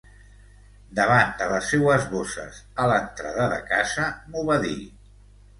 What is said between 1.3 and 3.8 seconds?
de les seues bosses, a l'entrada de